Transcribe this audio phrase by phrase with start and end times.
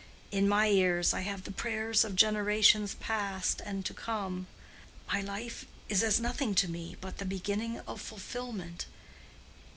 [0.31, 4.47] In my ears I have the prayers of generations past and to come.
[5.13, 8.87] My life is as nothing to me but the beginning of fulfilment.